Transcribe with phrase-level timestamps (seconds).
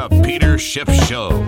[0.00, 1.42] The Peter Schiff Show.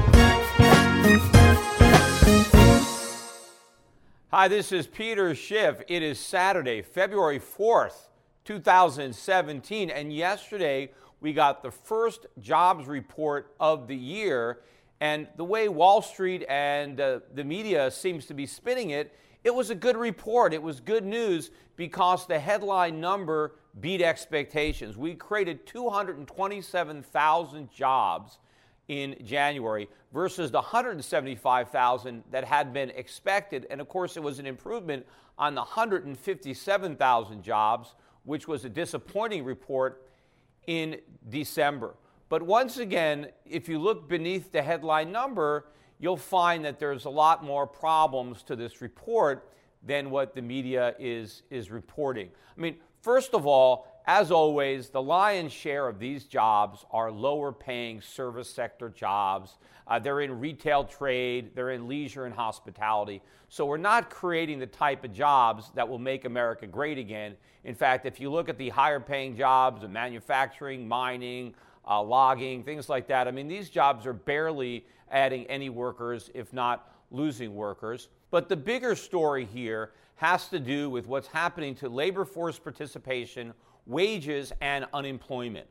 [4.30, 5.82] Hi, this is Peter Schiff.
[5.88, 8.08] It is Saturday, February 4th,
[8.44, 14.60] 2017, and yesterday we got the first jobs report of the year.
[15.00, 19.54] And the way Wall Street and uh, the media seems to be spinning it, it
[19.54, 20.52] was a good report.
[20.52, 24.96] It was good news because the headline number beat expectations.
[24.96, 28.38] We created 227,000 jobs
[28.88, 33.66] in January versus the 175,000 that had been expected.
[33.70, 35.06] And of course, it was an improvement
[35.38, 37.94] on the 157,000 jobs,
[38.24, 40.06] which was a disappointing report
[40.66, 40.98] in
[41.30, 41.94] December.
[42.28, 45.66] But once again, if you look beneath the headline number,
[45.98, 49.48] you'll find that there's a lot more problems to this report
[49.82, 52.28] than what the media is, is reporting.
[52.56, 57.50] I mean, First of all, as always, the lion's share of these jobs are lower
[57.52, 59.58] paying service sector jobs.
[59.88, 63.20] Uh, they're in retail trade, they're in leisure and hospitality.
[63.48, 67.34] So we're not creating the type of jobs that will make America great again.
[67.64, 71.54] In fact, if you look at the higher paying jobs of manufacturing, mining,
[71.88, 76.52] uh, logging, things like that, I mean, these jobs are barely adding any workers, if
[76.52, 78.08] not losing workers.
[78.30, 79.90] But the bigger story here
[80.22, 83.52] has to do with what's happening to labor force participation,
[83.86, 85.66] wages, and unemployment.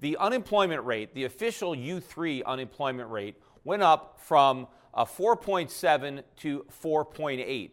[0.00, 7.70] The unemployment rate, the official U3 unemployment rate, went up from uh, 4.7 to 4.8.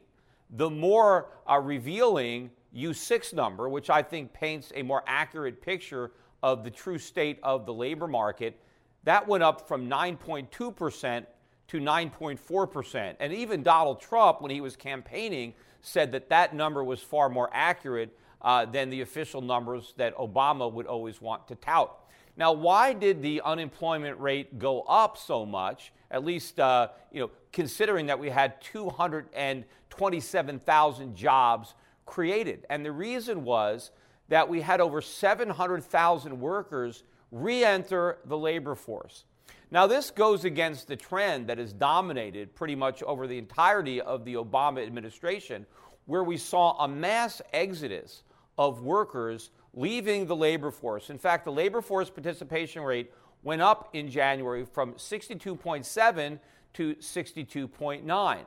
[0.51, 6.11] The more uh, revealing U6 number, which I think paints a more accurate picture
[6.41, 8.57] of the true state of the labor market,
[9.03, 11.25] that went up from 9.2%
[11.67, 13.15] to 9.4%.
[13.19, 17.49] And even Donald Trump, when he was campaigning, said that that number was far more
[17.53, 22.05] accurate uh, than the official numbers that Obama would always want to tout.
[22.37, 25.93] Now, why did the unemployment rate go up so much?
[26.11, 31.75] At least, uh, you know, considering that we had 227,000 jobs
[32.05, 33.89] created, and the reason was
[34.27, 39.23] that we had over 700,000 workers re-enter the labor force.
[39.71, 44.23] Now, this goes against the trend that has dominated pretty much over the entirety of
[44.23, 45.65] the Obama administration,
[46.05, 48.23] where we saw a mass exodus
[48.57, 51.09] of workers leaving the labor force.
[51.09, 53.11] In fact, the labor force participation rate
[53.43, 56.39] went up in January from 62.7
[56.73, 58.39] to 62.9.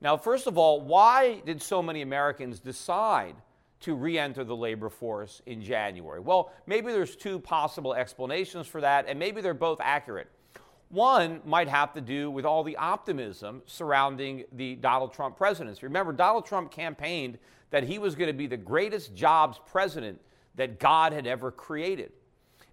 [0.00, 3.34] Now, first of all, why did so many Americans decide
[3.80, 6.20] to re enter the labor force in January?
[6.20, 10.28] Well, maybe there's two possible explanations for that, and maybe they're both accurate.
[10.88, 15.80] One might have to do with all the optimism surrounding the Donald Trump presidency.
[15.84, 17.38] Remember, Donald Trump campaigned
[17.70, 20.20] that he was going to be the greatest jobs president
[20.54, 22.12] that God had ever created.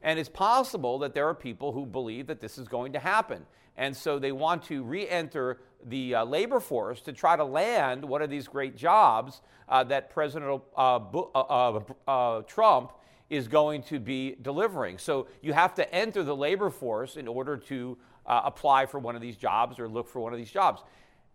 [0.04, 3.46] And it's possible that there are people who believe that this is going to happen.
[3.78, 8.06] And so they want to re enter the uh, labor force to try to land
[8.06, 12.94] one of these great jobs uh, that President uh, uh, uh, Trump
[13.34, 15.00] is going to be delivering.
[15.00, 17.98] So you have to enter the labor force in order to
[18.28, 20.82] uh, apply for one of these jobs or look for one of these jobs.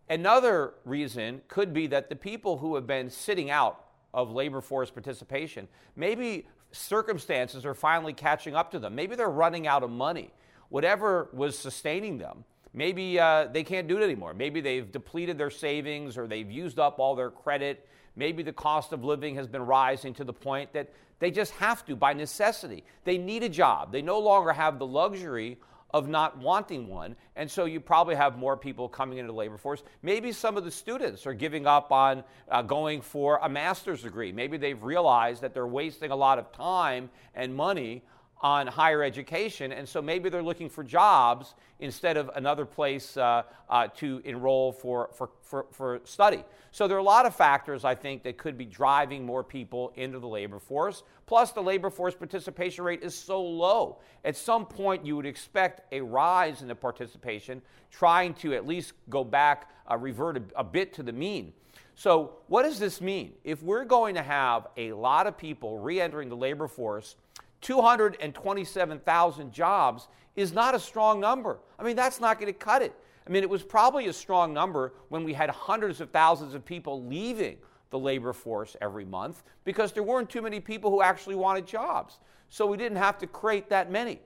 [0.09, 3.85] Another reason could be that the people who have been sitting out
[4.15, 5.67] of labor force participation.
[5.97, 8.95] Maybe circumstances are finally catching up to them.
[8.95, 10.31] Maybe they're running out of money.
[10.69, 14.35] Whatever was sustaining them, maybe uh, they can't do it anymore.
[14.35, 17.89] Maybe they've depleted their savings or they've used up all their credit.
[18.17, 21.85] Maybe the cost of living has been rising to the point that they just have
[21.87, 22.85] to by necessity.
[23.05, 23.93] They need a job.
[23.93, 25.59] They no longer have the luxury
[25.95, 27.17] of not wanting one.
[27.35, 29.83] And so you probably have more people coming into the labor force.
[30.03, 34.31] Maybe some of the students are giving up on uh, going for a master's degree.
[34.31, 38.03] Maybe they've realized that they're wasting a lot of time and money
[38.41, 43.43] on higher education, and so maybe they're looking for jobs instead of another place uh,
[43.69, 46.45] uh, to enroll for, for, for, for, study.
[46.71, 49.93] So there are a lot of factors, I think, that could be driving more people
[49.97, 51.03] into the labor force.
[51.27, 53.99] Plus, the labor force participation rate is so low.
[54.25, 58.93] At some point, you would expect a rise in the participation, trying to at least
[59.09, 61.53] go back, uh, revert a, a bit to the mean.
[61.99, 63.33] So, what does this mean?
[63.43, 67.17] If we're going to have a lot of people re entering the labor force,
[67.61, 71.59] 227,000 jobs is not a strong number.
[71.79, 72.95] I mean, that's not going to cut it.
[73.27, 76.65] I mean, it was probably a strong number when we had hundreds of thousands of
[76.65, 77.59] people leaving
[77.91, 82.19] the labor force every month because there weren't too many people who actually wanted jobs.
[82.49, 84.21] So we didn't have to create that many.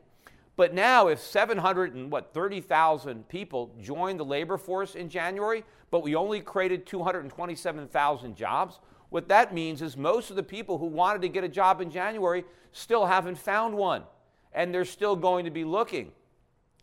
[0.54, 6.02] But now, if 700 and what 30,000 people joined the labor force in January, but
[6.02, 8.78] we only created 227,000 jobs,
[9.12, 11.90] what that means is most of the people who wanted to get a job in
[11.90, 14.04] January still haven't found one,
[14.54, 16.12] and they're still going to be looking.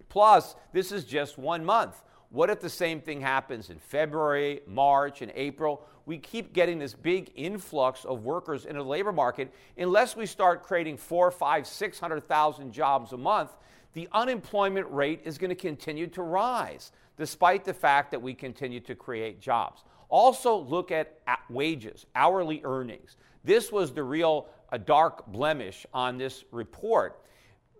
[0.09, 2.03] Plus, this is just one month.
[2.29, 5.83] What if the same thing happens in February, March, and April?
[6.05, 9.51] We keep getting this big influx of workers into the labor market.
[9.75, 13.57] Unless we start creating four, five, six hundred thousand jobs a month,
[13.93, 18.79] the unemployment rate is going to continue to rise, despite the fact that we continue
[18.81, 19.83] to create jobs.
[20.09, 21.19] Also, look at
[21.49, 23.15] wages, hourly earnings.
[23.43, 24.47] This was the real
[24.85, 27.23] dark blemish on this report.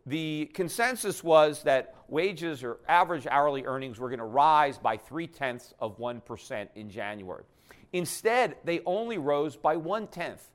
[0.06, 5.28] The consensus was that wages or average hourly earnings were going to rise by three
[5.28, 7.44] tenths of 1% in January.
[7.94, 10.50] Instead, they only rose by one tenth.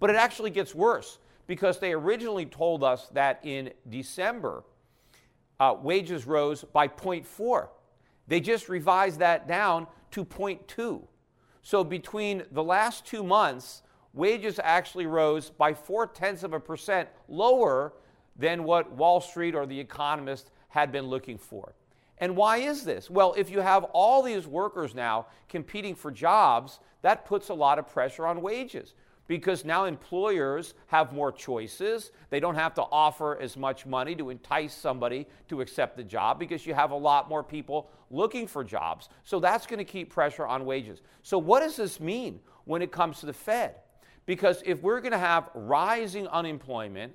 [0.00, 4.62] But it actually gets worse because they originally told us that in December,
[5.60, 7.68] uh, wages rose by 0.4.
[8.28, 11.02] They just revised that down to 0.2.
[11.68, 13.82] So between the last two months,
[14.14, 17.92] wages actually rose by four tenths of a percent lower
[18.36, 21.74] than what Wall Street or the economist had been looking for.
[22.16, 23.10] And why is this?
[23.10, 27.78] Well, if you have all these workers now competing for jobs, that puts a lot
[27.78, 28.94] of pressure on wages
[29.28, 32.10] because now employers have more choices.
[32.30, 36.40] They don't have to offer as much money to entice somebody to accept the job
[36.40, 39.10] because you have a lot more people looking for jobs.
[39.24, 41.02] So that's going to keep pressure on wages.
[41.22, 43.76] So, what does this mean when it comes to the Fed?
[44.26, 47.14] Because if we're going to have rising unemployment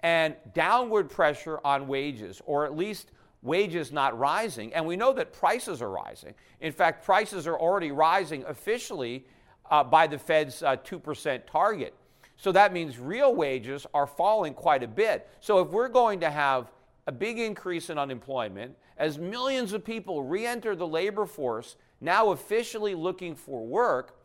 [0.00, 3.10] and downward pressure on wages, or at least
[3.42, 6.34] wages not rising, and we know that prices are rising.
[6.60, 9.26] In fact, prices are already rising officially
[9.70, 11.94] uh, by the Fed's uh, 2% target.
[12.36, 15.28] So that means real wages are falling quite a bit.
[15.40, 16.70] So if we're going to have
[17.06, 22.30] a big increase in unemployment, as millions of people re enter the labor force, now
[22.30, 24.18] officially looking for work,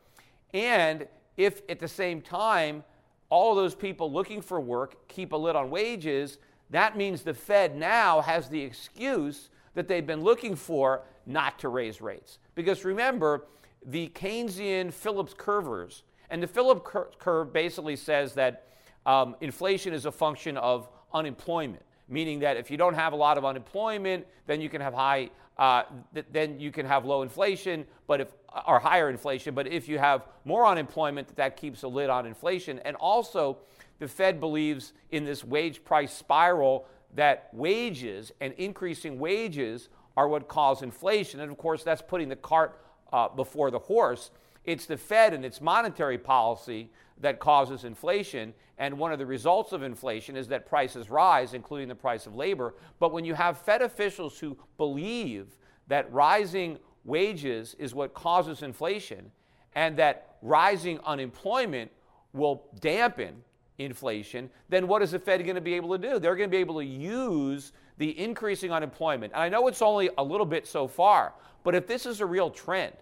[0.54, 1.08] and
[1.38, 2.84] if at the same time
[3.30, 7.76] all those people looking for work keep a lid on wages, that means the Fed
[7.76, 12.40] now has the excuse that they've been looking for not to raise rates.
[12.56, 13.46] Because remember,
[13.86, 16.04] the Keynesian Phillips curvers.
[16.30, 16.82] And the Phillips
[17.18, 18.68] curve basically says that
[19.06, 23.38] um, inflation is a function of unemployment, meaning that if you don't have a lot
[23.38, 25.84] of unemployment, then you can have high, uh,
[26.14, 28.28] th- then you can have low inflation, but if
[28.68, 29.54] or higher inflation.
[29.54, 32.80] But if you have more unemployment, that, that keeps a lid on inflation.
[32.80, 33.58] And also,
[34.00, 40.48] the Fed believes in this wage price spiral that wages and increasing wages are what
[40.48, 41.40] cause inflation.
[41.40, 42.80] And of course, that's putting the cart
[43.12, 44.32] uh, before the horse.
[44.66, 48.54] It's the Fed and its monetary policy that causes inflation.
[48.78, 52.36] And one of the results of inflation is that prices rise, including the price of
[52.36, 52.76] labor.
[53.00, 59.32] But when you have Fed officials who believe that rising wages is what causes inflation
[59.76, 61.92] and that rising unemployment
[62.34, 63.44] will dampen
[63.80, 66.20] inflation, then what is the Fed going to be able to do?
[66.20, 69.34] They're going to be able to use the increasing unemployment.
[69.34, 71.34] And I know it's only a little bit so far,
[71.64, 72.94] but if this is a real trend,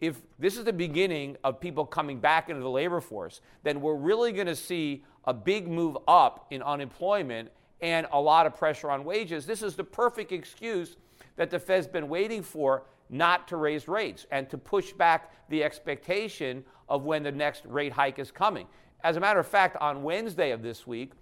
[0.00, 3.94] if this is the beginning of people coming back into the labor force, then we're
[3.94, 7.50] really going to see a big move up in unemployment
[7.80, 9.46] and a lot of pressure on wages.
[9.46, 10.96] This is the perfect excuse
[11.36, 15.62] that the Fed's been waiting for not to raise rates and to push back the
[15.62, 18.66] expectation of when the next rate hike is coming.
[19.04, 21.12] As a matter of fact, on Wednesday of this week,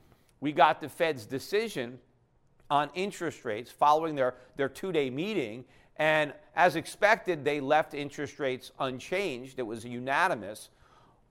[0.41, 1.99] we got the Fed's decision
[2.71, 5.65] on interest rates following their, their two day meeting.
[5.97, 9.59] And as expected, they left interest rates unchanged.
[9.59, 10.71] It was unanimous.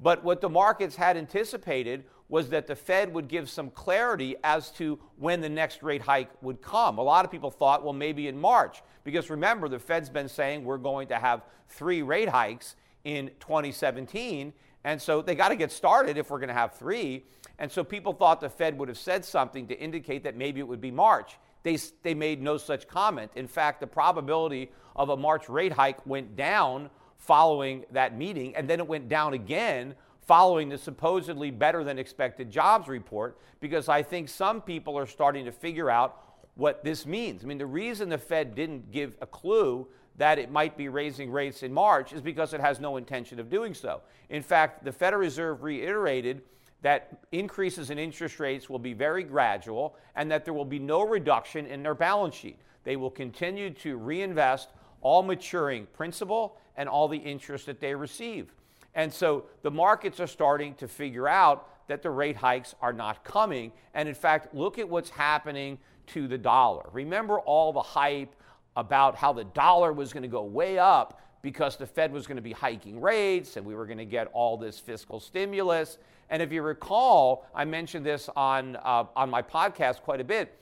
[0.02, 4.72] But what the markets had anticipated was that the Fed would give some clarity as
[4.72, 6.98] to when the next rate hike would come.
[6.98, 10.66] A lot of people thought, well, maybe in March, because remember, the Fed's been saying
[10.66, 14.52] we're going to have three rate hikes in 2017.
[14.84, 17.26] And so they got to get started if we're going to have three.
[17.60, 20.68] And so people thought the Fed would have said something to indicate that maybe it
[20.68, 21.38] would be March.
[21.64, 23.32] They, they made no such comment.
[23.36, 28.68] In fact, the probability of a March rate hike went down following that meeting, and
[28.68, 34.02] then it went down again following the supposedly better than expected jobs report because I
[34.02, 36.18] think some people are starting to figure out
[36.56, 37.44] what this means.
[37.44, 41.32] I mean, the reason the Fed didn't give a clue that it might be raising
[41.32, 44.02] rates in March is because it has no intention of doing so.
[44.30, 46.42] In fact, the Federal Reserve reiterated
[46.82, 51.02] that increases in interest rates will be very gradual and that there will be no
[51.04, 52.58] reduction in their balance sheet.
[52.84, 54.70] They will continue to reinvest
[55.02, 58.54] all maturing principal and all the interest that they receive.
[58.96, 63.24] And so the markets are starting to figure out that the rate hikes are not
[63.24, 63.72] coming.
[63.94, 65.78] And in fact, look at what's happening
[66.08, 66.90] to the dollar.
[66.92, 68.36] Remember all the hype
[68.76, 72.38] about how the dollar was going to go way up because the Fed was going
[72.38, 75.98] to be hiking rates and we were going to get all this fiscal stimulus.
[76.30, 80.58] And if you recall, I mentioned this on, uh, on my podcast quite a bit.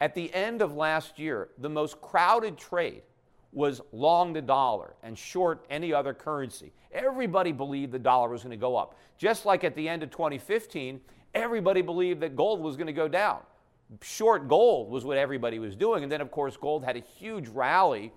[0.00, 3.02] At the end of last year, the most crowded trade
[3.52, 6.72] was long the dollar and short any other currency.
[6.92, 8.96] Everybody believed the dollar was going to go up.
[9.18, 11.00] Just like at the end of 2015,
[11.34, 13.40] everybody believed that gold was going to go down.
[14.02, 16.02] Short gold was what everybody was doing.
[16.02, 18.12] And then, of course, gold had a huge rally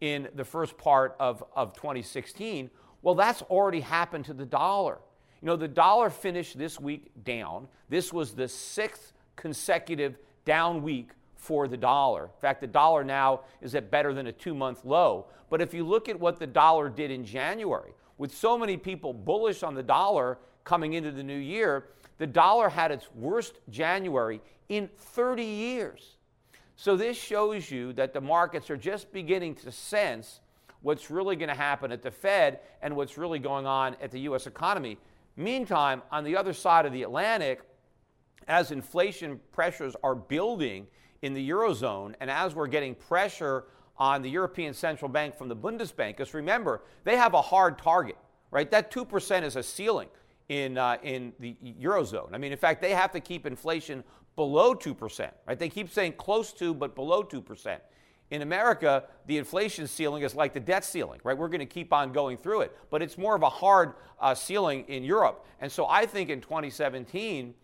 [0.00, 2.70] in the first part of, of 2016.
[3.02, 4.98] Well, that's already happened to the dollar.
[5.42, 7.68] You know, the dollar finished this week down.
[7.88, 12.24] This was the sixth consecutive down week for the dollar.
[12.24, 15.26] In fact, the dollar now is at better than a two month low.
[15.48, 19.14] But if you look at what the dollar did in January, with so many people
[19.14, 21.86] bullish on the dollar coming into the new year,
[22.20, 26.18] the dollar had its worst January in 30 years.
[26.76, 30.40] So this shows you that the markets are just beginning to sense
[30.82, 34.20] what's really going to happen at the Fed and what's really going on at the
[34.20, 34.98] US economy.
[35.38, 37.62] Meantime, on the other side of the Atlantic,
[38.48, 40.86] as inflation pressures are building
[41.22, 43.64] in the Eurozone, and as we're getting pressure
[43.96, 48.18] on the European Central Bank from the Bundesbank, because remember, they have a hard target,
[48.50, 48.70] right?
[48.70, 50.08] That 2% is a ceiling
[50.50, 52.30] in, uh, in the Eurozone.
[52.32, 54.02] I mean, in fact, they have to keep inflation
[54.34, 55.56] below 2%, right?
[55.56, 57.78] They keep saying close to, but below 2%.
[58.32, 61.38] In America, the inflation ceiling is like the debt ceiling, right?
[61.38, 64.34] We're going to keep on going through it, but it's more of a hard uh,
[64.34, 65.46] ceiling in Europe.
[65.60, 67.54] And so I think in 2017,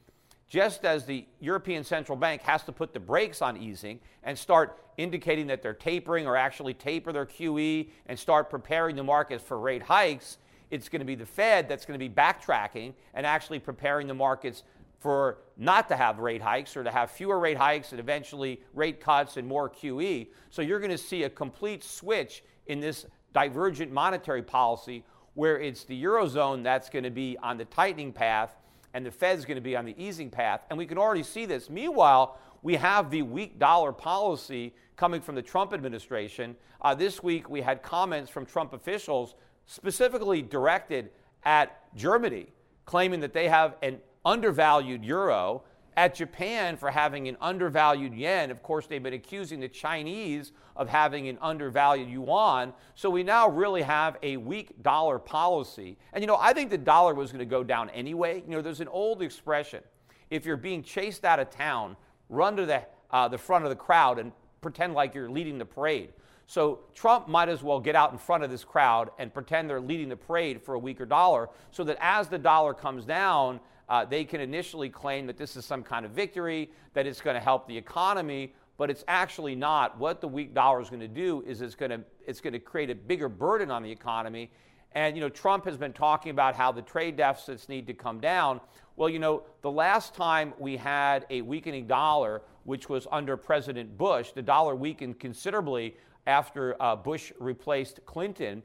[0.48, 4.78] just as the European Central Bank has to put the brakes on easing and start
[4.96, 9.58] indicating that they're tapering or actually taper their QE and start preparing the markets for
[9.58, 10.38] rate hikes,
[10.70, 14.14] it's going to be the Fed that's going to be backtracking and actually preparing the
[14.14, 14.62] markets
[14.98, 19.00] for not to have rate hikes or to have fewer rate hikes and eventually rate
[19.00, 20.28] cuts and more QE.
[20.50, 25.04] So you're going to see a complete switch in this divergent monetary policy
[25.34, 28.56] where it's the Eurozone that's going to be on the tightening path
[28.94, 30.62] and the Fed's going to be on the easing path.
[30.70, 31.68] And we can already see this.
[31.68, 36.56] Meanwhile, we have the weak dollar policy coming from the Trump administration.
[36.80, 39.34] Uh, this week, we had comments from Trump officials
[39.66, 41.10] specifically directed
[41.44, 42.46] at Germany,
[42.84, 45.62] claiming that they have an undervalued euro
[45.96, 48.50] at Japan for having an undervalued yen.
[48.50, 52.74] Of course, they've been accusing the Chinese of having an undervalued yuan.
[52.94, 55.96] So we now really have a weak dollar policy.
[56.12, 58.42] And you know, I think the dollar was going to go down anyway.
[58.46, 59.82] You know, there's an old expression
[60.30, 61.96] if you're being chased out of town,
[62.28, 65.64] run to the, uh, the front of the crowd and pretend like you're leading the
[65.64, 66.12] parade.
[66.46, 69.80] So Trump might as well get out in front of this crowd and pretend they're
[69.80, 74.04] leading the parade for a weaker dollar so that as the dollar comes down, uh,
[74.04, 77.40] they can initially claim that this is some kind of victory, that it's going to
[77.40, 79.98] help the economy, but it's actually not.
[79.98, 82.58] What the weak dollar is going to do is it's going to it's going to
[82.58, 84.50] create a bigger burden on the economy.
[84.92, 88.20] And you know, Trump has been talking about how the trade deficits need to come
[88.20, 88.60] down.
[88.96, 93.96] Well, you know, the last time we had a weakening dollar, which was under President
[93.96, 98.62] Bush, the dollar weakened considerably after uh, Bush replaced Clinton.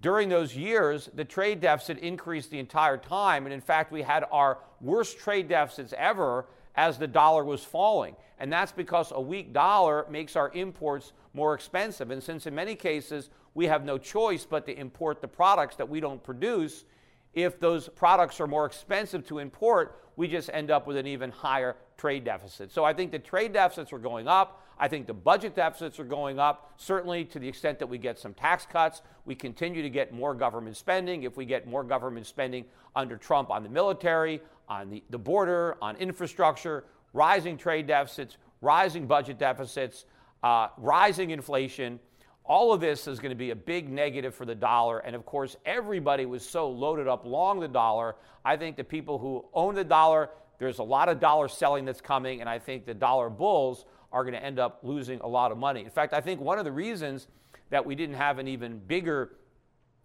[0.00, 3.46] During those years, the trade deficit increased the entire time.
[3.46, 8.16] And in fact, we had our worst trade deficits ever as the dollar was falling.
[8.38, 12.10] And that's because a weak dollar makes our imports more expensive.
[12.10, 15.88] And since in many cases we have no choice but to import the products that
[15.88, 16.84] we don't produce.
[17.32, 21.30] If those products are more expensive to import, we just end up with an even
[21.30, 22.72] higher trade deficit.
[22.72, 24.63] So I think the trade deficits are going up.
[24.78, 28.18] I think the budget deficits are going up, certainly to the extent that we get
[28.18, 29.02] some tax cuts.
[29.24, 31.22] We continue to get more government spending.
[31.22, 32.64] If we get more government spending
[32.96, 39.06] under Trump on the military, on the, the border, on infrastructure, rising trade deficits, rising
[39.06, 40.06] budget deficits,
[40.42, 42.00] uh, rising inflation,
[42.44, 44.98] all of this is going to be a big negative for the dollar.
[44.98, 48.16] And of course, everybody was so loaded up long the dollar.
[48.44, 52.02] I think the people who own the dollar, there's a lot of dollar selling that's
[52.02, 55.52] coming, and I think the dollar bulls are going to end up losing a lot
[55.52, 55.84] of money.
[55.84, 57.26] In fact, I think one of the reasons
[57.70, 59.32] that we didn't have an even bigger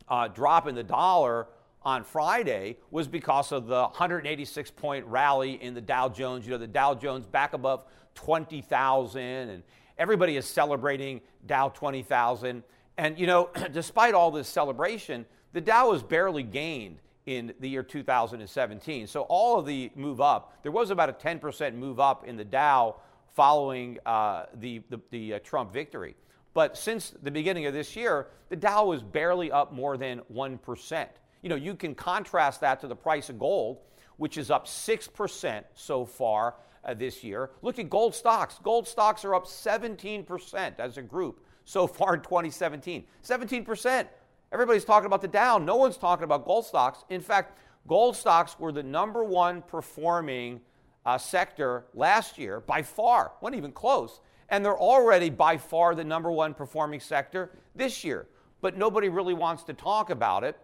[0.09, 1.47] uh, drop in the dollar
[1.83, 6.45] on Friday was because of the 186 point rally in the Dow Jones.
[6.45, 7.85] You know, the Dow Jones back above
[8.15, 9.63] 20,000, and
[9.97, 12.63] everybody is celebrating Dow 20,000.
[12.97, 17.83] And, you know, despite all this celebration, the Dow has barely gained in the year
[17.83, 19.05] 2017.
[19.05, 22.43] So all of the move up, there was about a 10% move up in the
[22.43, 22.95] Dow
[23.35, 26.15] following uh, the, the, the uh, Trump victory.
[26.53, 31.07] But since the beginning of this year, the Dow was barely up more than 1%.
[31.41, 33.77] You know, you can contrast that to the price of gold,
[34.17, 37.51] which is up 6% so far uh, this year.
[37.61, 38.59] Look at gold stocks.
[38.63, 43.05] Gold stocks are up 17% as a group so far in 2017.
[43.23, 44.07] 17%.
[44.51, 45.59] Everybody's talking about the Dow.
[45.59, 47.03] No one's talking about gold stocks.
[47.09, 47.57] In fact,
[47.87, 50.61] gold stocks were the number one performing
[51.05, 54.19] uh, sector last year by far, wasn't even close.
[54.49, 58.27] And they're already by far the number one performing sector this year.
[58.61, 60.57] But nobody really wants to talk about it.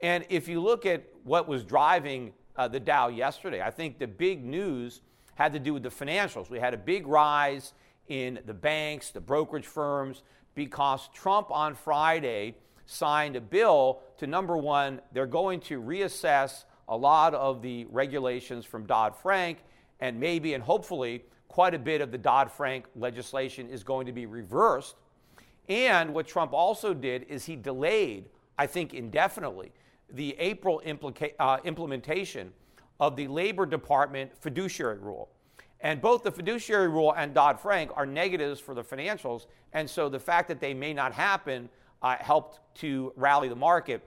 [0.00, 4.06] And if you look at what was driving uh, the Dow yesterday, I think the
[4.06, 5.00] big news
[5.34, 6.50] had to do with the financials.
[6.50, 7.74] We had a big rise
[8.08, 10.22] in the banks, the brokerage firms,
[10.54, 12.56] because Trump on Friday
[12.86, 18.64] signed a bill to number one, they're going to reassess a lot of the regulations
[18.64, 19.58] from Dodd Frank
[20.02, 24.12] and maybe and hopefully quite a bit of the Dodd Frank legislation is going to
[24.12, 24.96] be reversed.
[25.68, 29.70] And what Trump also did is he delayed, I think indefinitely,
[30.10, 32.52] the April implica- uh, implementation
[32.98, 35.28] of the Labor Department fiduciary rule.
[35.80, 39.46] And both the fiduciary rule and Dodd Frank are negatives for the financials.
[39.72, 41.68] And so the fact that they may not happen
[42.02, 44.02] uh, helped to rally the market.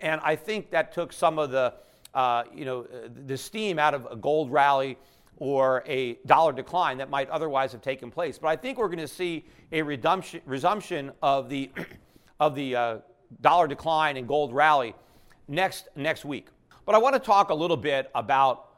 [0.00, 1.74] And I think that took some of the,
[2.14, 2.86] uh, you know,
[3.26, 4.98] the steam out of a gold rally
[5.38, 8.38] or a dollar decline that might otherwise have taken place.
[8.38, 11.70] But I think we're going to see a resumption of the,
[12.40, 12.98] of the uh,
[13.40, 14.94] dollar decline and gold rally
[15.48, 16.48] next, next week.
[16.84, 18.68] But I want to talk a little bit about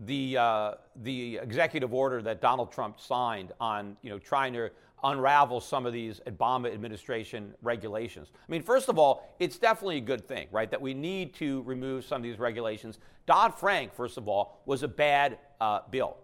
[0.00, 4.70] the, uh, the executive order that Donald Trump signed on you know, trying to
[5.04, 8.28] unravel some of these Obama administration regulations.
[8.34, 11.62] I mean, first of all, it's definitely a good thing, right, that we need to
[11.62, 12.98] remove some of these regulations.
[13.26, 16.16] Dodd Frank, first of all, was a bad uh, bill.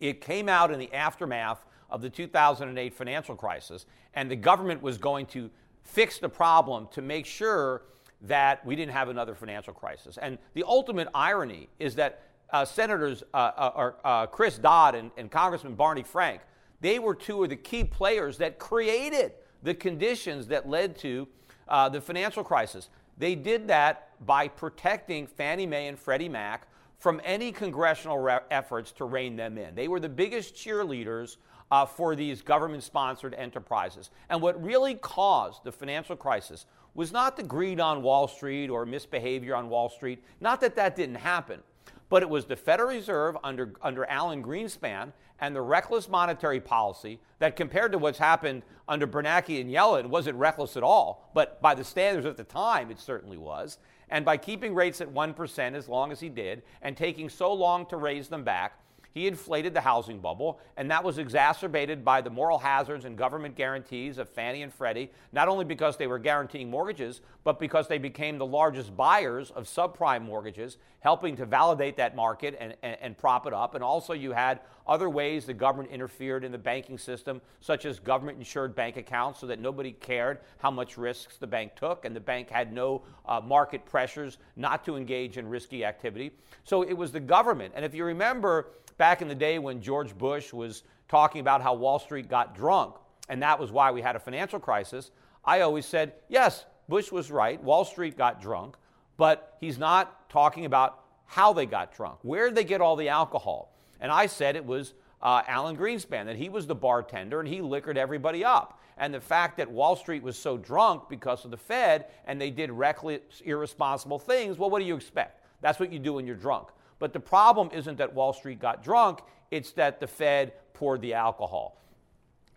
[0.00, 4.98] It came out in the aftermath of the 2008 financial crisis, and the government was
[4.98, 5.50] going to
[5.82, 7.82] fix the problem to make sure
[8.22, 10.18] that we didn't have another financial crisis.
[10.20, 15.30] And the ultimate irony is that uh, Senators uh, uh, uh Chris Dodd and, and
[15.30, 16.40] Congressman Barney Frank
[16.84, 21.26] they were two of the key players that created the conditions that led to
[21.66, 22.90] uh, the financial crisis.
[23.16, 26.68] They did that by protecting Fannie Mae and Freddie Mac
[27.04, 29.74] from any congressional re- efforts to rein them in.
[29.74, 31.36] They were the biggest cheerleaders
[31.70, 34.08] uh, for these government sponsored enterprises.
[34.30, 36.64] And what really caused the financial crisis
[36.94, 40.96] was not the greed on Wall Street or misbehavior on Wall Street, not that that
[40.96, 41.60] didn't happen,
[42.08, 47.20] but it was the Federal Reserve under, under Alan Greenspan and the reckless monetary policy
[47.38, 51.30] that, compared to what's happened under Bernanke and Yellen, wasn't reckless at all.
[51.34, 53.76] But by the standards at the time, it certainly was.
[54.14, 57.84] And by keeping rates at 1% as long as he did and taking so long
[57.86, 58.78] to raise them back,
[59.14, 63.54] he inflated the housing bubble, and that was exacerbated by the moral hazards and government
[63.54, 67.98] guarantees of Fannie and Freddie, not only because they were guaranteeing mortgages, but because they
[67.98, 73.16] became the largest buyers of subprime mortgages, helping to validate that market and, and, and
[73.16, 73.76] prop it up.
[73.76, 78.00] And also, you had other ways the government interfered in the banking system, such as
[78.00, 82.16] government insured bank accounts, so that nobody cared how much risks the bank took, and
[82.16, 86.32] the bank had no uh, market pressures not to engage in risky activity.
[86.64, 87.74] So it was the government.
[87.76, 91.74] And if you remember, back in the day when George Bush was talking about how
[91.74, 92.96] Wall Street got drunk,
[93.28, 95.10] and that was why we had a financial crisis,
[95.44, 97.62] I always said, yes, Bush was right.
[97.62, 98.76] Wall Street got drunk,
[99.16, 102.18] but he's not talking about how they got drunk.
[102.22, 103.74] Where did they get all the alcohol?
[104.00, 107.62] And I said it was uh, Alan Greenspan, that he was the bartender and he
[107.62, 108.80] liquored everybody up.
[108.98, 112.50] And the fact that Wall Street was so drunk because of the Fed and they
[112.50, 115.40] did reckless, irresponsible things, well, what do you expect?
[115.62, 116.68] That's what you do when you're drunk.
[116.98, 121.14] But the problem isn't that Wall Street got drunk, it's that the Fed poured the
[121.14, 121.80] alcohol.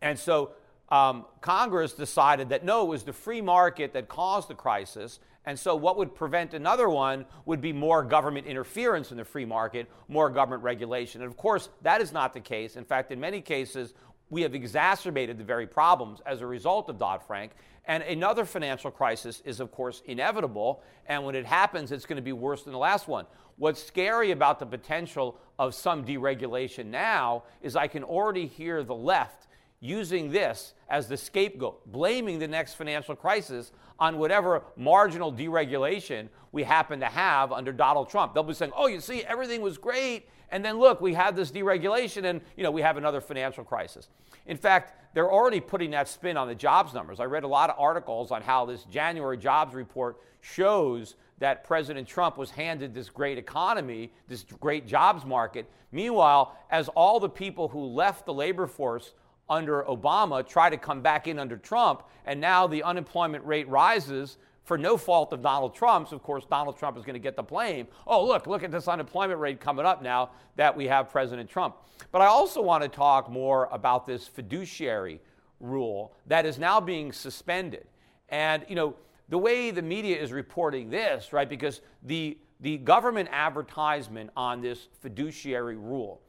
[0.01, 0.51] And so
[0.89, 5.19] um, Congress decided that no, it was the free market that caused the crisis.
[5.45, 9.45] And so, what would prevent another one would be more government interference in the free
[9.45, 11.21] market, more government regulation.
[11.21, 12.75] And of course, that is not the case.
[12.75, 13.93] In fact, in many cases,
[14.29, 17.51] we have exacerbated the very problems as a result of Dodd Frank.
[17.85, 20.81] And another financial crisis is, of course, inevitable.
[21.07, 23.25] And when it happens, it's going to be worse than the last one.
[23.55, 28.93] What's scary about the potential of some deregulation now is I can already hear the
[28.93, 29.47] left
[29.79, 36.63] using this as the scapegoat, blaming the next financial crisis on whatever marginal deregulation we
[36.63, 38.33] happen to have under Donald Trump.
[38.33, 41.51] They'll be saying, "Oh, you see, everything was great, and then look, we have this
[41.51, 44.09] deregulation, and you know we have another financial crisis."
[44.45, 47.19] In fact, they're already putting that spin on the jobs numbers.
[47.19, 52.07] I read a lot of articles on how this January jobs report shows that President
[52.07, 55.69] Trump was handed this great economy, this great jobs market.
[55.91, 59.13] Meanwhile, as all the people who left the labor force
[59.49, 64.37] under Obama try to come back in under Trump, and now the unemployment rate rises
[64.67, 66.11] for no fault of Donald Trump's.
[66.11, 67.87] Of course, Donald Trump is going to get the blame.
[68.05, 71.77] Oh, look, look at this unemployment rate coming up now that we have President Trump.
[72.11, 75.21] But I also want to talk more about this fiduciary
[75.61, 77.87] rule that is now being suspended.
[78.27, 78.95] And, you know,
[79.29, 84.89] the way the media is reporting this, right, because the, the government advertisement on this
[84.99, 86.19] fiduciary rule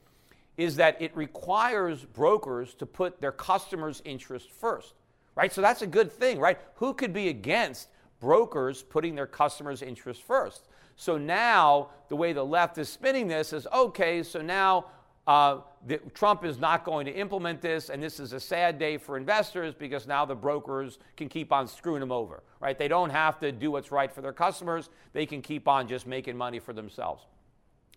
[0.55, 4.93] is that it requires brokers to put their customers' interest first,
[5.35, 5.51] right?
[5.51, 6.57] So that's a good thing, right?
[6.75, 10.67] Who could be against brokers putting their customers' interests first?
[10.95, 14.87] So now the way the left is spinning this is okay, so now
[15.27, 18.97] uh, the, Trump is not going to implement this, and this is a sad day
[18.97, 22.77] for investors because now the brokers can keep on screwing them over, right?
[22.77, 26.07] They don't have to do what's right for their customers, they can keep on just
[26.07, 27.27] making money for themselves.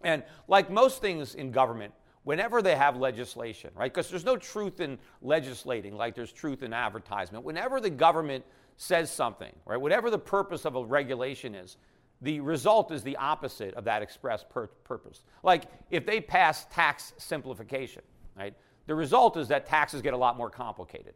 [0.03, 3.93] And like most things in government, whenever they have legislation, right?
[3.93, 7.45] Because there's no truth in legislating like there's truth in advertisement.
[7.45, 8.45] Whenever the government
[8.77, 11.77] says something, right, whatever the purpose of a regulation is,
[12.21, 15.23] the result is the opposite of that express pur- purpose.
[15.43, 18.03] Like if they pass tax simplification,
[18.37, 18.55] right,
[18.87, 21.15] the result is that taxes get a lot more complicated.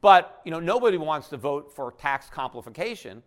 [0.00, 3.22] But you know nobody wants to vote for tax complication,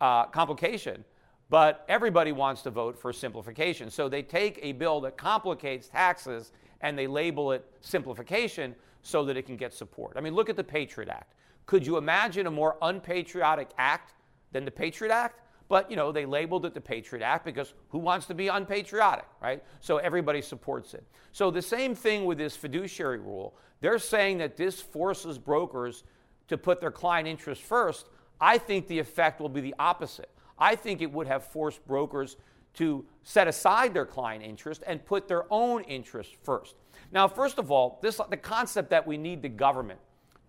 [0.00, 1.04] uh, complication
[1.50, 3.90] but everybody wants to vote for simplification.
[3.90, 9.36] So they take a bill that complicates taxes and they label it simplification so that
[9.36, 10.14] it can get support.
[10.16, 11.34] I mean, look at the Patriot Act.
[11.70, 14.14] Could you imagine a more unpatriotic act
[14.50, 15.40] than the Patriot Act?
[15.68, 19.26] But, you know, they labeled it the Patriot Act because who wants to be unpatriotic,
[19.40, 19.62] right?
[19.78, 21.04] So everybody supports it.
[21.30, 23.54] So the same thing with this fiduciary rule.
[23.82, 26.02] They're saying that this forces brokers
[26.48, 28.08] to put their client interest first.
[28.40, 30.30] I think the effect will be the opposite.
[30.58, 32.36] I think it would have forced brokers
[32.74, 36.74] to set aside their client interest and put their own interest first.
[37.12, 40.00] Now, first of all, this, the concept that we need the government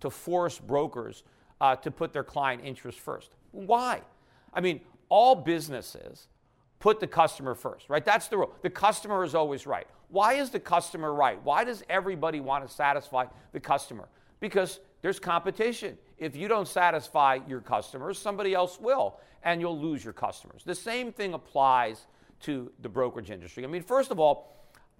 [0.01, 1.23] to force brokers
[1.59, 3.35] uh, to put their client interest first.
[3.51, 4.01] Why?
[4.53, 6.27] I mean, all businesses
[6.79, 8.03] put the customer first, right?
[8.03, 8.53] That's the rule.
[8.61, 9.87] The customer is always right.
[10.09, 11.41] Why is the customer right?
[11.43, 14.09] Why does everybody want to satisfy the customer?
[14.39, 15.97] Because there's competition.
[16.17, 20.63] If you don't satisfy your customers, somebody else will, and you'll lose your customers.
[20.65, 22.07] The same thing applies
[22.41, 23.63] to the brokerage industry.
[23.63, 24.51] I mean, first of all,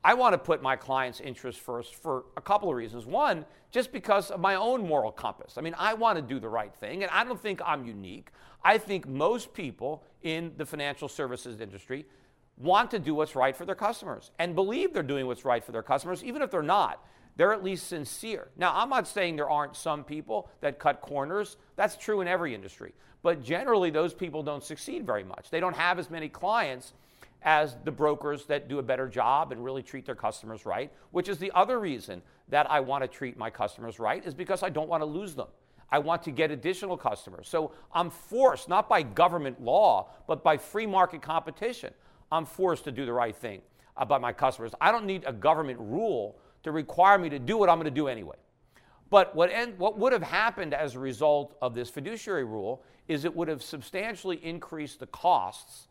[0.03, 3.05] I want to put my client's interests first for a couple of reasons.
[3.05, 5.57] One, just because of my own moral compass.
[5.57, 8.31] I mean, I want to do the right thing, and I don't think I'm unique.
[8.63, 12.05] I think most people in the financial services industry
[12.57, 15.71] want to do what's right for their customers and believe they're doing what's right for
[15.71, 17.05] their customers, even if they're not
[17.37, 18.49] they're at least sincere.
[18.57, 21.57] Now, I'm not saying there aren't some people that cut corners.
[21.75, 22.93] That's true in every industry.
[23.23, 25.49] But generally, those people don't succeed very much.
[25.49, 26.93] They don't have as many clients
[27.43, 31.27] as the brokers that do a better job and really treat their customers right, which
[31.27, 34.69] is the other reason that I want to treat my customers right, is because I
[34.69, 35.47] don't want to lose them.
[35.91, 37.47] I want to get additional customers.
[37.49, 41.93] So I'm forced, not by government law, but by free market competition,
[42.31, 43.61] I'm forced to do the right thing
[43.97, 44.73] uh, about my customers.
[44.79, 47.91] I don't need a government rule to require me to do what I'm going to
[47.91, 48.37] do anyway.
[49.09, 53.25] But what, end, what would have happened as a result of this fiduciary rule is
[53.25, 55.87] it would have substantially increased the costs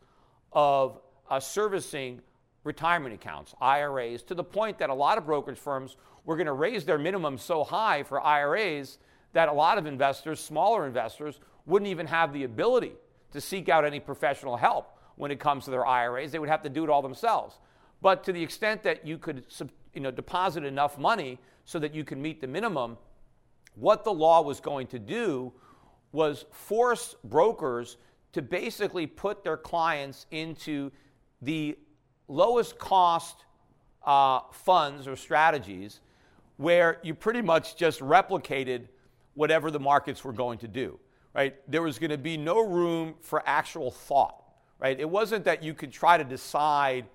[0.53, 0.99] of
[1.31, 2.21] uh, servicing
[2.63, 6.53] retirement accounts, IRAs, to the point that a lot of brokerage firms were going to
[6.53, 8.99] raise their minimum so high for IRAs
[9.33, 12.91] that a lot of investors, smaller investors, wouldn't even have the ability
[13.31, 16.31] to seek out any professional help when it comes to their IRAs.
[16.31, 17.59] They would have to do it all themselves.
[18.01, 19.45] But to the extent that you could
[19.93, 22.97] you know, deposit enough money so that you can meet the minimum.
[23.75, 25.53] What the law was going to do
[26.11, 27.97] was force brokers
[28.33, 30.91] to basically put their clients into
[31.41, 31.77] the
[32.27, 33.45] lowest cost
[34.05, 35.99] uh, funds or strategies
[36.57, 38.87] where you pretty much just replicated
[39.33, 40.99] whatever the markets were going to do,
[41.33, 41.55] right?
[41.67, 44.43] There was going to be no room for actual thought,
[44.79, 44.99] right?
[44.99, 47.05] It wasn't that you could try to decide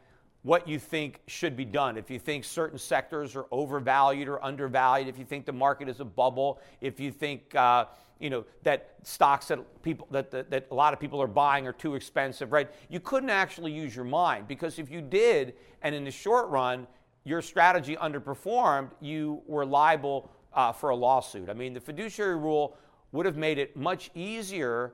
[0.47, 1.97] what you think should be done.
[1.97, 5.99] If you think certain sectors are overvalued or undervalued, if you think the market is
[5.99, 7.87] a bubble, if you think uh,
[8.21, 11.67] you know that stocks that people that, that, that a lot of people are buying
[11.67, 12.71] are too expensive, right?
[12.89, 16.87] You couldn't actually use your mind because if you did, and in the short run
[17.25, 21.51] your strategy underperformed, you were liable uh, for a lawsuit.
[21.51, 22.77] I mean, the fiduciary rule
[23.11, 24.93] would have made it much easier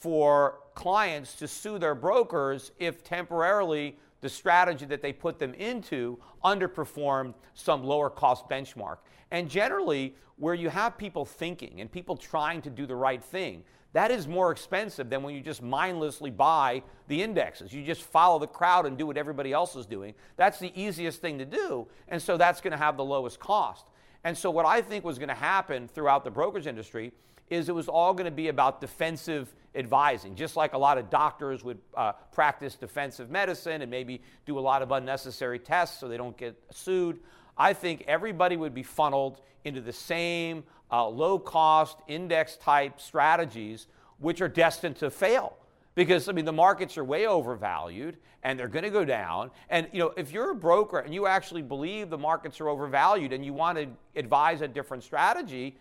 [0.00, 6.18] for clients to sue their brokers if temporarily the strategy that they put them into
[6.44, 8.98] underperformed some lower cost benchmark.
[9.30, 13.62] And generally, where you have people thinking and people trying to do the right thing,
[13.92, 17.72] that is more expensive than when you just mindlessly buy the indexes.
[17.72, 20.14] You just follow the crowd and do what everybody else is doing.
[20.36, 21.86] That's the easiest thing to do.
[22.08, 23.86] And so that's going to have the lowest cost.
[24.24, 27.12] And so, what I think was going to happen throughout the brokerage industry
[27.50, 31.08] is it was all going to be about defensive advising, just like a lot of
[31.08, 36.08] doctors would uh, practice defensive medicine and maybe do a lot of unnecessary tests so
[36.08, 37.20] they don't get sued.
[37.56, 43.86] I think everybody would be funneled into the same uh, low cost index type strategies,
[44.18, 45.56] which are destined to fail.
[45.98, 49.50] Because, I mean, the markets are way overvalued and they're going to go down.
[49.68, 53.32] And, you know, if you're a broker and you actually believe the markets are overvalued
[53.32, 55.76] and you want to advise a different strategy,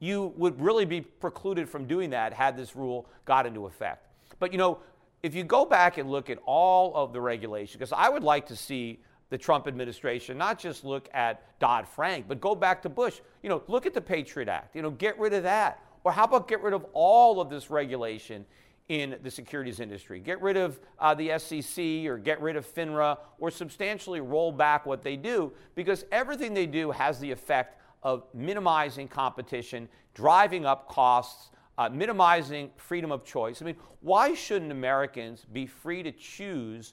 [0.00, 4.06] you would really be precluded from doing that had this rule got into effect.
[4.38, 4.80] But, you know,
[5.22, 8.46] if you go back and look at all of the regulation, because I would like
[8.48, 9.00] to see
[9.30, 13.22] the Trump administration not just look at Dodd Frank, but go back to Bush.
[13.42, 14.76] You know, look at the Patriot Act.
[14.76, 15.80] You know, get rid of that.
[16.04, 18.44] Or how about get rid of all of this regulation
[18.88, 20.20] in the securities industry?
[20.20, 24.86] Get rid of uh, the SEC or get rid of FINRA or substantially roll back
[24.86, 30.88] what they do because everything they do has the effect of minimizing competition, driving up
[30.88, 33.62] costs, uh, minimizing freedom of choice.
[33.62, 36.92] I mean, why shouldn't Americans be free to choose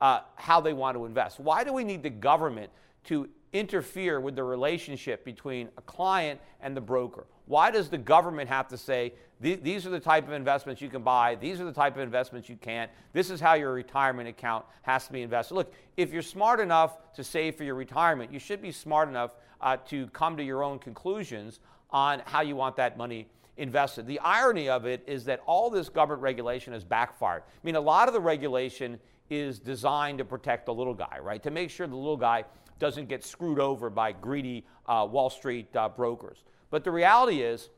[0.00, 1.40] uh, how they want to invest?
[1.40, 2.70] Why do we need the government
[3.04, 7.26] to interfere with the relationship between a client and the broker?
[7.46, 11.02] Why does the government have to say, these are the type of investments you can
[11.02, 14.64] buy, these are the type of investments you can't, this is how your retirement account
[14.82, 15.54] has to be invested?
[15.54, 19.32] Look, if you're smart enough to save for your retirement, you should be smart enough
[19.60, 23.26] uh, to come to your own conclusions on how you want that money
[23.56, 24.06] invested.
[24.06, 27.42] The irony of it is that all this government regulation has backfired.
[27.42, 28.98] I mean, a lot of the regulation
[29.30, 31.42] is designed to protect the little guy, right?
[31.42, 32.44] To make sure the little guy
[32.78, 36.44] doesn't get screwed over by greedy uh, Wall Street uh, brokers.
[36.72, 37.68] But the reality is,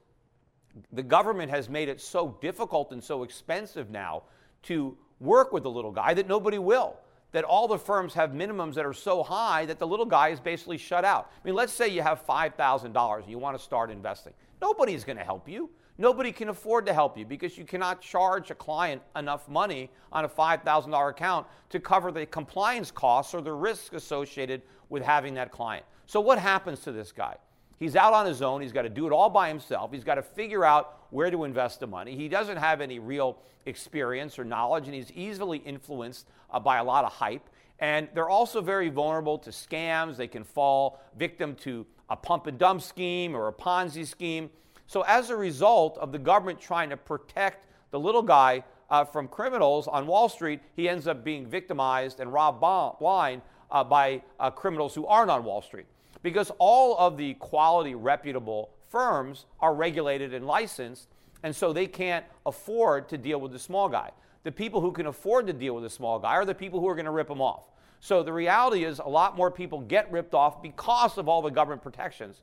[0.92, 4.22] the government has made it so difficult and so expensive now
[4.62, 6.96] to work with the little guy that nobody will.
[7.32, 10.38] That all the firms have minimums that are so high that the little guy is
[10.38, 11.28] basically shut out.
[11.32, 14.32] I mean, let's say you have $5,000 and you want to start investing.
[14.62, 15.70] Nobody's going to help you.
[15.98, 20.24] Nobody can afford to help you because you cannot charge a client enough money on
[20.24, 25.50] a $5,000 account to cover the compliance costs or the risks associated with having that
[25.50, 25.84] client.
[26.06, 27.36] So, what happens to this guy?
[27.84, 28.62] He's out on his own.
[28.62, 29.92] He's got to do it all by himself.
[29.92, 32.16] He's got to figure out where to invest the money.
[32.16, 36.82] He doesn't have any real experience or knowledge, and he's easily influenced uh, by a
[36.82, 37.46] lot of hype.
[37.80, 40.16] And they're also very vulnerable to scams.
[40.16, 44.48] They can fall victim to a pump and dump scheme or a Ponzi scheme.
[44.86, 49.28] So, as a result of the government trying to protect the little guy uh, from
[49.28, 52.60] criminals on Wall Street, he ends up being victimized and robbed
[52.98, 55.84] blind uh, by uh, criminals who aren't on Wall Street
[56.24, 61.06] because all of the quality, reputable firms are regulated and licensed,
[61.42, 64.10] and so they can't afford to deal with the small guy.
[64.42, 66.88] The people who can afford to deal with the small guy are the people who
[66.88, 67.64] are going to rip them off.
[68.00, 71.50] So the reality is, a lot more people get ripped off because of all the
[71.50, 72.40] government protections.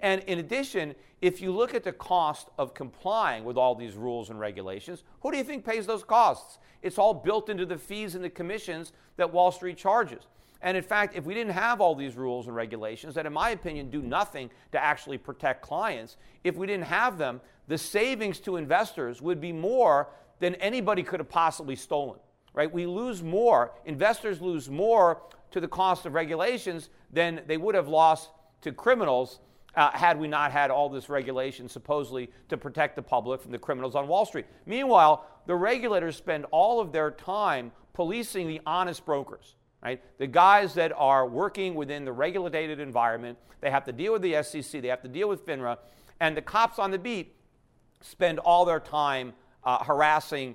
[0.00, 4.28] And in addition, if you look at the cost of complying with all these rules
[4.28, 6.58] and regulations, who do you think pays those costs?
[6.82, 10.26] It's all built into the fees and the commissions that Wall Street charges.
[10.62, 13.50] And in fact, if we didn't have all these rules and regulations that, in my
[13.50, 18.56] opinion, do nothing to actually protect clients, if we didn't have them, the savings to
[18.56, 22.18] investors would be more than anybody could have possibly stolen.
[22.54, 22.72] Right?
[22.72, 27.88] We lose more, investors lose more to the cost of regulations than they would have
[27.88, 28.30] lost
[28.62, 29.40] to criminals
[29.74, 33.58] uh, had we not had all this regulation supposedly to protect the public from the
[33.58, 34.46] criminals on Wall Street.
[34.66, 40.02] Meanwhile, the regulators spend all of their time policing the honest brokers right?
[40.18, 44.42] The guys that are working within the regulated environment, they have to deal with the
[44.42, 45.78] SEC, they have to deal with FINRA,
[46.20, 47.34] and the cops on the beat
[48.00, 49.32] spend all their time
[49.64, 50.54] uh, harassing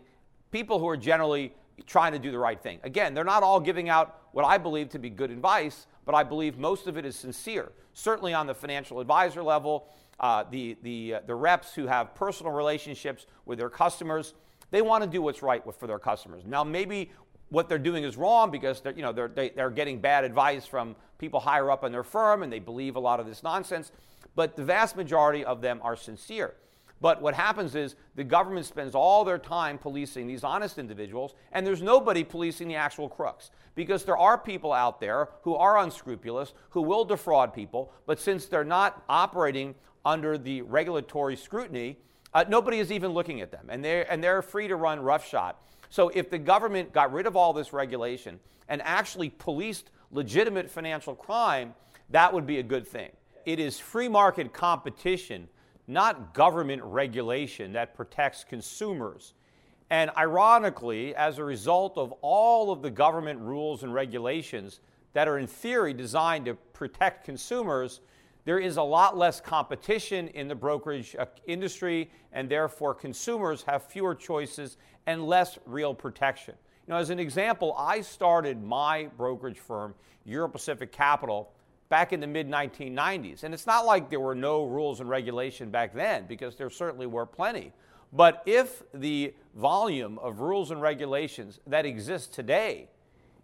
[0.51, 1.53] people who are generally
[1.85, 2.79] trying to do the right thing.
[2.83, 6.23] Again, they're not all giving out what I believe to be good advice, but I
[6.23, 7.71] believe most of it is sincere.
[7.93, 9.87] Certainly on the financial advisor level,
[10.19, 14.33] uh, the, the, uh, the reps who have personal relationships with their customers,
[14.71, 16.43] they want to do what's right for their customers.
[16.45, 17.11] Now, maybe
[17.49, 19.99] what they're doing is wrong because they're, you know, they're, they, are they are getting
[19.99, 23.25] bad advice from people higher up in their firm and they believe a lot of
[23.25, 23.91] this nonsense,
[24.35, 26.55] but the vast majority of them are sincere.
[26.99, 31.65] But what happens is the government spends all their time policing these honest individuals, and
[31.65, 33.51] there's nobody policing the actual crooks.
[33.75, 38.47] Because there are people out there who are unscrupulous, who will defraud people, but since
[38.47, 41.97] they're not operating under the regulatory scrutiny,
[42.33, 45.55] uh, nobody is even looking at them, and they're, and they're free to run roughshod.
[45.89, 51.15] So if the government got rid of all this regulation and actually policed legitimate financial
[51.15, 51.73] crime,
[52.09, 53.11] that would be a good thing.
[53.45, 55.47] It is free market competition
[55.87, 59.33] not government regulation that protects consumers.
[59.89, 64.81] And ironically, as a result of all of the government rules and regulations
[65.13, 68.01] that are in theory designed to protect consumers,
[68.47, 73.83] there is a lot less competition in the brokerage uh, industry, and therefore consumers have
[73.83, 76.55] fewer choices and less real protection.
[76.87, 81.51] You know, as an example, I started my brokerage firm, Euro Pacific Capital,
[81.89, 83.43] back in the mid 1990s.
[83.43, 87.05] And it's not like there were no rules and regulation back then, because there certainly
[87.05, 87.73] were plenty.
[88.13, 92.87] But if the volume of rules and regulations that exist today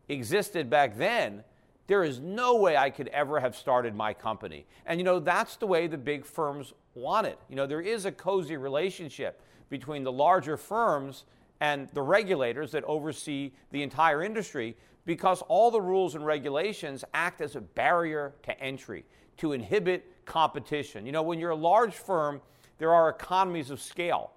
[0.08, 1.44] existed back then,
[1.88, 4.65] there is no way I could ever have started my company.
[4.86, 7.39] And you know, that's the way the big firms want it.
[7.50, 11.26] You know, there is a cozy relationship between the larger firms
[11.60, 17.41] and the regulators that oversee the entire industry because all the rules and regulations act
[17.41, 19.06] as a barrier to entry
[19.38, 21.06] to inhibit competition.
[21.06, 22.41] You know, when you're a large firm,
[22.78, 24.32] there are economies of scale.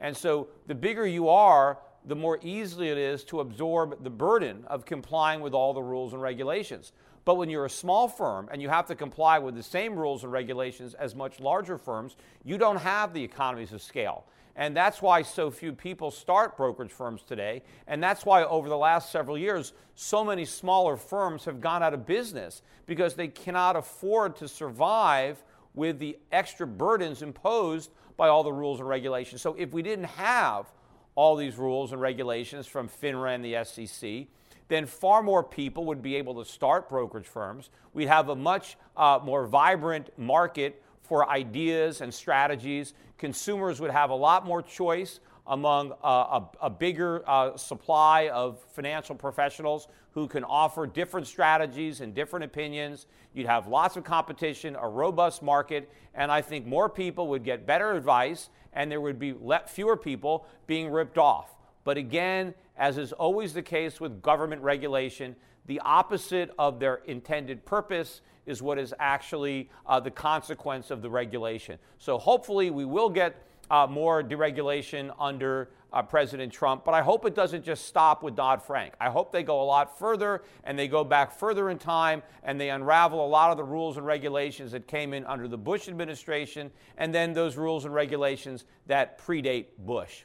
[0.00, 4.64] And so the bigger you are, the more easily it is to absorb the burden
[4.66, 6.92] of complying with all the rules and regulations.
[7.24, 10.24] But when you're a small firm and you have to comply with the same rules
[10.24, 14.24] and regulations as much larger firms, you don't have the economies of scale.
[14.56, 17.62] And that's why so few people start brokerage firms today.
[17.86, 21.94] And that's why over the last several years, so many smaller firms have gone out
[21.94, 25.42] of business because they cannot afford to survive
[25.74, 29.40] with the extra burdens imposed by all the rules and regulations.
[29.40, 30.70] So if we didn't have
[31.14, 34.26] all these rules and regulations from FINRA and the SEC,
[34.68, 37.70] then far more people would be able to start brokerage firms.
[37.92, 42.94] We'd have a much uh, more vibrant market for ideas and strategies.
[43.18, 48.60] Consumers would have a lot more choice among uh, a, a, bigger uh, supply of
[48.72, 53.06] financial professionals who can offer different strategies and different opinions.
[53.34, 57.66] You'd have lots of competition, a robust market, and I think more people would get
[57.66, 59.34] better advice and there would be
[59.66, 61.54] fewer people being ripped off.
[61.84, 67.64] But again, as is always the case with government regulation, the opposite of their intended
[67.64, 71.78] purpose is what is actually uh, the consequence of the regulation.
[71.98, 77.24] So hopefully we will get uh, more deregulation under uh, President Trump, but I hope
[77.24, 78.92] it doesn't just stop with Dodd Frank.
[79.00, 82.60] I hope they go a lot further and they go back further in time and
[82.60, 85.88] they unravel a lot of the rules and regulations that came in under the Bush
[85.88, 90.24] administration and then those rules and regulations that predate Bush.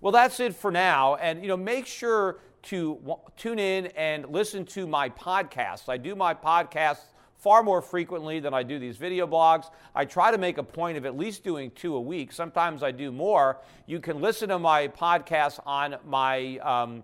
[0.00, 1.14] Well, that's it for now.
[1.14, 5.88] And, you know, make sure to w- tune in and listen to my podcasts.
[5.88, 7.11] I do my podcasts
[7.42, 9.70] far more frequently than I do these video blogs.
[9.96, 12.30] I try to make a point of at least doing two a week.
[12.30, 13.58] Sometimes I do more.
[13.86, 17.02] You can listen to my podcast on my um,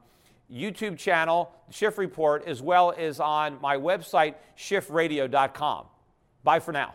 [0.50, 5.86] YouTube channel, Schiff Report, as well as on my website, schiffradio.com.
[6.44, 6.94] Bye for now.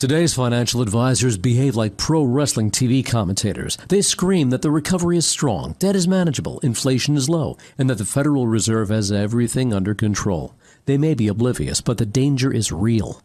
[0.00, 3.76] Today's financial advisors behave like pro wrestling TV commentators.
[3.88, 7.98] They scream that the recovery is strong, debt is manageable, inflation is low, and that
[7.98, 10.54] the Federal Reserve has everything under control.
[10.84, 13.24] They may be oblivious, but the danger is real.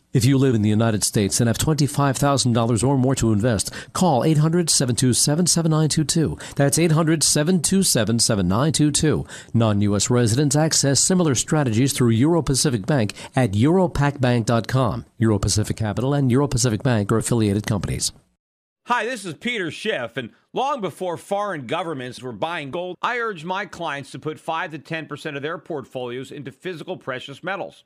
[0.13, 4.25] If you live in the United States and have $25,000 or more to invest, call
[4.25, 6.37] 800 727 7922.
[6.57, 9.25] That's 800 727 7922.
[9.53, 10.09] Non U.S.
[10.09, 15.05] residents access similar strategies through Euro Pacific Bank at europacbank.com.
[15.17, 18.11] Euro Pacific Capital and Euro Pacific Bank are affiliated companies.
[18.87, 23.45] Hi, this is Peter Schiff, and long before foreign governments were buying gold, I urged
[23.45, 27.85] my clients to put 5 to 10% of their portfolios into physical precious metals.